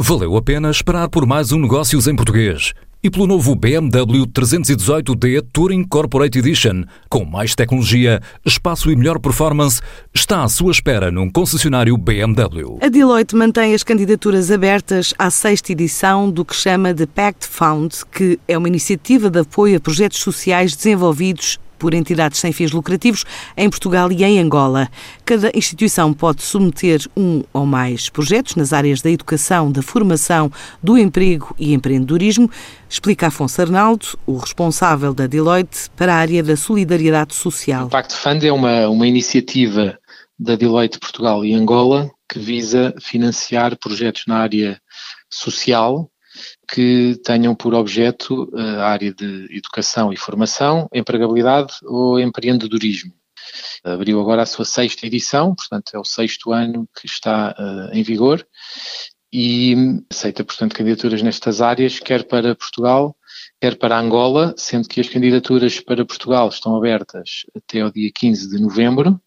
Valeu 0.00 0.36
a 0.36 0.40
pena 0.40 0.70
esperar 0.70 1.08
por 1.08 1.26
mais 1.26 1.50
um 1.50 1.58
Negócios 1.58 2.06
em 2.06 2.14
Português 2.14 2.72
e 3.02 3.10
pelo 3.10 3.26
novo 3.26 3.56
BMW 3.56 4.26
318d 4.28 5.44
Touring 5.52 5.82
Corporate 5.82 6.38
Edition, 6.38 6.84
com 7.08 7.24
mais 7.24 7.56
tecnologia, 7.56 8.20
espaço 8.46 8.92
e 8.92 8.96
melhor 8.96 9.18
performance, 9.18 9.80
está 10.14 10.44
à 10.44 10.48
sua 10.48 10.70
espera 10.70 11.10
num 11.10 11.28
concessionário 11.28 11.96
BMW. 11.96 12.78
A 12.80 12.88
Deloitte 12.88 13.34
mantém 13.34 13.74
as 13.74 13.82
candidaturas 13.82 14.52
abertas 14.52 15.12
à 15.18 15.30
sexta 15.30 15.72
edição 15.72 16.30
do 16.30 16.44
que 16.44 16.54
chama 16.54 16.94
de 16.94 17.04
Pact 17.04 17.48
Fund, 17.48 17.92
que 18.12 18.38
é 18.46 18.56
uma 18.56 18.68
iniciativa 18.68 19.28
de 19.28 19.40
apoio 19.40 19.78
a 19.78 19.80
projetos 19.80 20.20
sociais 20.20 20.76
desenvolvidos 20.76 21.58
por 21.78 21.94
entidades 21.94 22.40
sem 22.40 22.52
fins 22.52 22.72
lucrativos 22.72 23.24
em 23.56 23.70
Portugal 23.70 24.10
e 24.10 24.24
em 24.24 24.38
Angola. 24.38 24.88
Cada 25.24 25.50
instituição 25.54 26.12
pode 26.12 26.42
submeter 26.42 27.00
um 27.16 27.42
ou 27.52 27.64
mais 27.64 28.08
projetos 28.08 28.54
nas 28.54 28.72
áreas 28.72 29.00
da 29.00 29.10
educação, 29.10 29.70
da 29.70 29.82
formação, 29.82 30.50
do 30.82 30.98
emprego 30.98 31.54
e 31.58 31.72
empreendedorismo, 31.72 32.50
explica 32.88 33.28
Afonso 33.28 33.60
Arnaldo, 33.60 34.06
o 34.26 34.36
responsável 34.36 35.14
da 35.14 35.26
Deloitte 35.26 35.90
para 35.96 36.14
a 36.14 36.16
área 36.16 36.42
da 36.42 36.56
solidariedade 36.56 37.34
social. 37.34 37.86
O 37.86 37.90
Pacto 37.90 38.16
Fund 38.16 38.44
é 38.44 38.52
uma, 38.52 38.88
uma 38.88 39.06
iniciativa 39.06 39.98
da 40.38 40.56
Deloitte 40.56 40.98
Portugal 40.98 41.44
e 41.44 41.54
Angola 41.54 42.10
que 42.28 42.38
visa 42.38 42.94
financiar 43.00 43.76
projetos 43.76 44.24
na 44.26 44.38
área 44.38 44.80
social 45.30 46.10
que 46.70 47.18
tenham 47.24 47.54
por 47.54 47.74
objeto 47.74 48.50
eh, 48.54 48.60
a 48.60 48.86
área 48.86 49.12
de 49.12 49.46
educação 49.50 50.12
e 50.12 50.16
formação, 50.16 50.88
empregabilidade 50.92 51.74
ou 51.84 52.18
empreendedorismo. 52.18 53.12
Abriu 53.84 54.20
agora 54.20 54.42
a 54.42 54.46
sua 54.46 54.64
sexta 54.64 55.06
edição, 55.06 55.54
portanto 55.54 55.94
é 55.94 55.98
o 55.98 56.04
sexto 56.04 56.52
ano 56.52 56.88
que 56.98 57.06
está 57.06 57.54
uh, 57.58 57.96
em 57.96 58.02
vigor 58.02 58.46
e 59.32 59.74
aceita, 60.10 60.44
portanto, 60.44 60.74
candidaturas 60.74 61.22
nestas 61.22 61.60
áreas, 61.60 61.98
quer 61.98 62.24
para 62.24 62.54
Portugal, 62.54 63.16
quer 63.60 63.76
para 63.76 63.98
Angola, 63.98 64.54
sendo 64.56 64.88
que 64.88 65.00
as 65.00 65.08
candidaturas 65.08 65.80
para 65.80 66.04
Portugal 66.04 66.48
estão 66.48 66.76
abertas 66.76 67.44
até 67.54 67.84
o 67.84 67.92
dia 67.92 68.10
15 68.14 68.48
de 68.48 68.60
novembro 68.60 69.20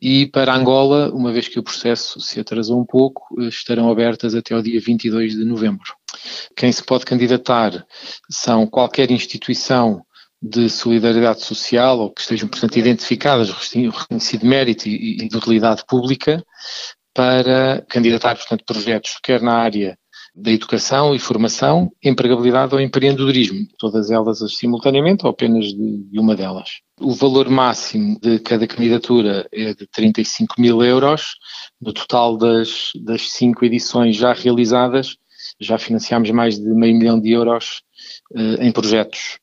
e 0.00 0.26
para 0.26 0.54
Angola, 0.54 1.10
uma 1.12 1.32
vez 1.32 1.48
que 1.48 1.58
o 1.58 1.62
processo 1.62 2.20
se 2.20 2.38
atrasou 2.38 2.78
um 2.78 2.84
pouco, 2.84 3.40
estarão 3.42 3.90
abertas 3.90 4.34
até 4.34 4.54
o 4.54 4.62
dia 4.62 4.80
22 4.80 5.34
de 5.34 5.44
novembro. 5.44 5.94
Quem 6.56 6.72
se 6.72 6.82
pode 6.82 7.04
candidatar 7.04 7.86
são 8.30 8.66
qualquer 8.66 9.10
instituição 9.10 10.04
de 10.40 10.68
solidariedade 10.68 11.42
social 11.42 11.98
ou 11.98 12.10
que 12.12 12.20
estejam, 12.20 12.48
portanto, 12.48 12.76
identificadas, 12.76 13.50
reconhecido 13.50 14.46
mérito 14.46 14.88
e, 14.88 15.28
de 15.28 15.36
utilidade 15.36 15.84
pública 15.86 16.44
para 17.14 17.84
candidatar, 17.88 18.36
portanto, 18.36 18.64
projetos 18.64 19.18
quer 19.22 19.40
na 19.40 19.54
área 19.54 19.98
da 20.36 20.50
educação 20.50 21.14
e 21.14 21.18
formação, 21.18 21.90
empregabilidade 22.04 22.74
ou 22.74 22.80
empreendedorismo, 22.80 23.66
todas 23.78 24.10
elas 24.10 24.38
simultaneamente 24.54 25.24
ou 25.24 25.30
apenas 25.30 25.64
de, 25.68 26.02
de 26.10 26.20
uma 26.20 26.36
delas. 26.36 26.82
O 27.00 27.12
valor 27.12 27.48
máximo 27.48 28.18
de 28.20 28.38
cada 28.40 28.66
candidatura 28.66 29.48
é 29.50 29.72
de 29.72 29.86
35 29.86 30.60
mil 30.60 30.82
euros. 30.82 31.36
No 31.80 31.90
total 31.90 32.36
das, 32.36 32.90
das 33.02 33.30
cinco 33.32 33.64
edições 33.64 34.16
já 34.16 34.34
realizadas, 34.34 35.16
já 35.60 35.78
financiámos 35.78 36.30
mais 36.30 36.58
de 36.58 36.68
meio 36.68 36.96
milhão 36.96 37.20
de 37.20 37.30
euros 37.32 37.82
uh, 38.32 38.62
em 38.62 38.72
projetos 38.72 39.38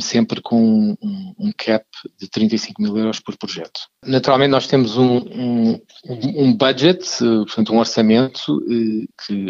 sempre 0.00 0.40
com 0.40 0.96
um, 1.02 1.34
um, 1.38 1.52
cap 1.56 1.84
de 2.18 2.28
35 2.28 2.80
mil 2.80 2.96
euros 2.96 3.20
por 3.20 3.36
projeto. 3.36 3.80
Naturalmente 4.04 4.50
nós 4.50 4.66
temos 4.66 4.96
um, 4.96 5.18
um, 5.18 5.80
um 6.04 6.52
budget, 6.52 7.04
eh, 7.22 7.44
portanto 7.44 7.72
um 7.72 7.78
orçamento 7.78 8.62
eh, 8.70 9.06
que 9.26 9.46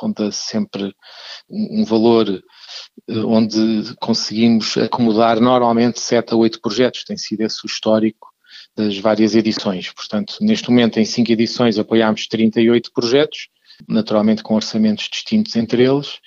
ronda 0.00 0.30
sempre 0.30 0.94
um 1.48 1.84
valor 1.84 2.42
onde 3.08 3.94
conseguimos 4.00 4.76
acomodar 4.76 5.40
normalmente 5.40 6.00
7 6.00 6.32
a 6.32 6.36
8 6.36 6.60
projetos, 6.60 7.04
tem 7.04 7.16
sido 7.16 7.42
esse 7.42 7.64
o 7.64 7.66
histórico 7.66 8.32
das 8.76 8.96
várias 8.98 9.34
edições. 9.34 9.92
Portanto, 9.92 10.36
neste 10.40 10.68
momento, 10.70 10.98
em 10.98 11.04
5 11.04 11.30
edições, 11.30 11.78
apoiámos 11.78 12.26
38 12.26 12.90
projetos, 12.92 13.48
naturalmente 13.88 14.42
com 14.42 14.54
orçamentos 14.54 15.08
distintos 15.10 15.56
entre 15.56 15.84
eles, 15.84 16.18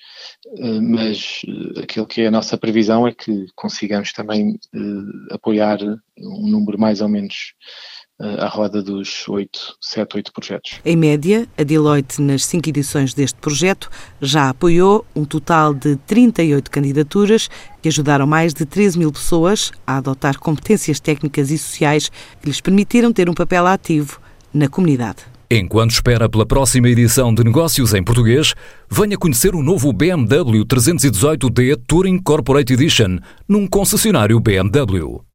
eh, 0.57 0.79
mas 0.79 1.41
eh, 1.47 1.81
aquilo 1.81 2.05
que 2.05 2.21
é 2.21 2.27
a 2.27 2.31
nossa 2.31 2.57
previsão 2.57 3.07
é 3.07 3.13
que 3.13 3.47
consigamos 3.55 4.11
também 4.13 4.51
uh, 4.73 5.33
apoiar 5.33 5.79
um 6.17 6.47
número 6.47 6.79
mais 6.79 7.01
ou 7.01 7.09
menos 7.09 7.53
à 8.17 8.47
roda 8.47 8.81
dos 8.81 9.27
8, 9.27 9.77
7, 9.81 10.15
8 10.15 10.31
projetos. 10.31 10.79
Em 10.85 10.95
média, 10.95 11.45
a 11.57 11.63
Deloitte, 11.63 12.21
nas 12.21 12.45
cinco 12.45 12.69
edições 12.69 13.13
deste 13.13 13.37
projeto, 13.39 13.89
já 14.21 14.49
apoiou 14.49 15.05
um 15.13 15.25
total 15.25 15.73
de 15.73 15.97
38 15.97 16.71
candidaturas 16.71 17.49
que 17.81 17.89
ajudaram 17.89 18.25
mais 18.25 18.53
de 18.53 18.65
13 18.65 18.99
mil 18.99 19.11
pessoas 19.11 19.71
a 19.85 19.97
adotar 19.97 20.39
competências 20.39 20.99
técnicas 21.01 21.51
e 21.51 21.57
sociais 21.57 22.09
que 22.39 22.47
lhes 22.47 22.61
permitiram 22.61 23.11
ter 23.11 23.29
um 23.29 23.33
papel 23.33 23.67
ativo 23.67 24.21
na 24.53 24.69
comunidade. 24.69 25.34
Enquanto 25.57 25.91
espera 25.91 26.27
pela 26.27 26.45
próxima 26.45 26.89
edição 26.89 27.33
de 27.33 27.41
Negócios 27.41 27.93
em 27.93 28.03
Português, 28.03 28.53
venha 28.91 29.17
conhecer 29.17 29.55
o 29.55 29.63
novo 29.63 29.93
BMW 29.93 30.65
318D 30.65 31.79
Touring 31.87 32.19
Corporate 32.21 32.73
Edition 32.73 33.19
num 33.47 33.65
concessionário 33.65 34.37
BMW. 34.37 35.23